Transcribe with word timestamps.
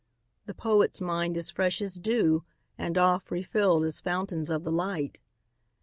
The 0.47 0.55
poet's 0.55 0.99
mind 0.99 1.37
is 1.37 1.51
fresh 1.51 1.79
as 1.79 1.99
dew, 1.99 2.43
And 2.75 2.97
oft 2.97 3.29
refilled 3.29 3.83
as 3.85 3.99
fountains 3.99 4.49
of 4.49 4.63
the 4.63 4.71
light. 4.71 5.19